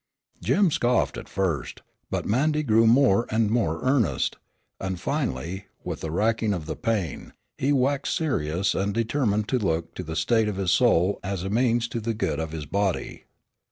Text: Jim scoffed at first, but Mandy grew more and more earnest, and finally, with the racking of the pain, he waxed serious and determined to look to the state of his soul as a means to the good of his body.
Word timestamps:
Jim 0.43 0.71
scoffed 0.71 1.15
at 1.15 1.29
first, 1.29 1.83
but 2.09 2.25
Mandy 2.25 2.63
grew 2.63 2.87
more 2.87 3.27
and 3.29 3.51
more 3.51 3.83
earnest, 3.83 4.37
and 4.79 4.99
finally, 4.99 5.65
with 5.83 5.99
the 6.01 6.09
racking 6.09 6.55
of 6.55 6.65
the 6.65 6.75
pain, 6.75 7.33
he 7.59 7.71
waxed 7.71 8.15
serious 8.15 8.73
and 8.73 8.95
determined 8.95 9.47
to 9.49 9.59
look 9.59 9.93
to 9.93 10.01
the 10.01 10.15
state 10.15 10.47
of 10.47 10.55
his 10.57 10.71
soul 10.71 11.19
as 11.23 11.43
a 11.43 11.51
means 11.51 11.87
to 11.89 11.99
the 11.99 12.15
good 12.15 12.39
of 12.39 12.51
his 12.51 12.65
body. 12.65 13.25